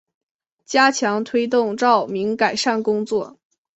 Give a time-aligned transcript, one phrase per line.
[0.65, 3.37] 加强推动照明改善工作